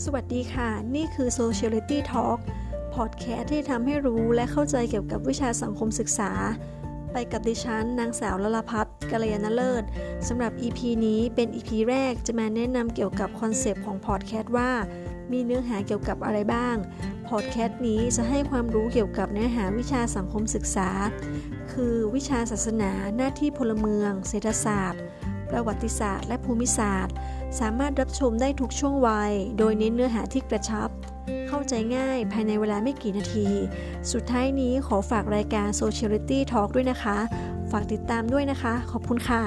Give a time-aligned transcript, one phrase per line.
[0.00, 2.38] สวัสดีค่ะ นี่คือ Sociality Talk
[2.94, 6.30] พอดแคสต์ที่ทำให้รู้และเข้าใจเกี่ยวกับวิชาสังคมศึกษา
[7.12, 9.84] ไปกับดิฉัน นางสาวลลพัฒน์กัลยาณเลิศ
[10.28, 14.70] สำหรับ EP นี้เป็น EP แรกจะมาแนะนำเกี่ยวกับ concept ของพอดแคสต์ว่า
[15.32, 16.76] มีเนื้อหาเกี่ยวกับอะไรบ้าง
[17.28, 20.90] พอดแคสต์นี้จะให้ความรู้เกี่ยวกับเนื้อหาวิชาสังคมศึกษา
[21.72, 25.02] คือวิชาศาสนา หน้าที่พลเมือง เศรษฐศาสตร์
[25.52, 27.14] ประวัติศาสตร์ และภูมิศาสตร์
[27.60, 30.88] สามารถรับชมได้ทุกช่วงวัย โดยเน้นเนื้อหาที่กระชับ
[31.48, 33.48] เข้าใจง่ายภายในเวลาไม่กี่นาที
[34.12, 37.18] สุดท้ายนี้ขอฝากรายการ Sociality Talk ด้วยนะคะ
[37.70, 39.42] ฝากติดตามด้วยนะคะ ขอบคุณค่ะ